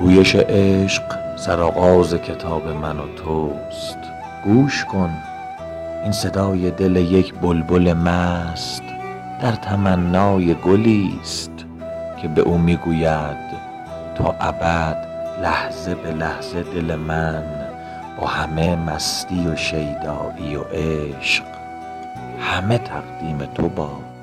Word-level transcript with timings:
رویش 0.00 0.36
عشق 0.36 1.02
سرآغاز 1.36 2.14
کتاب 2.14 2.68
من 2.68 2.98
و 2.98 3.14
توست. 3.16 3.98
گوش 4.44 4.84
کن 4.84 5.10
این 6.02 6.12
صدای 6.12 6.70
دل 6.70 6.96
یک 6.96 7.34
بلبل 7.34 7.92
مست 7.92 8.82
در 9.42 9.52
تمنای 9.52 10.54
گلی 10.54 11.18
است 11.20 11.52
که 12.22 12.28
به 12.28 12.40
او 12.40 12.58
می‌گوید 12.58 13.36
تا 14.14 14.34
ابد 14.40 14.96
لحظه 15.42 15.94
به 15.94 16.10
لحظه 16.10 16.62
دل 16.62 16.94
من 16.94 17.44
با 18.20 18.26
همه 18.26 18.76
مستی 18.76 19.46
و 19.46 19.56
شیدایی 19.56 20.56
و 20.56 20.62
عشق 20.62 21.44
همه 22.40 22.78
تقدیم 22.78 23.38
تو 23.54 23.68
باد 23.68 24.17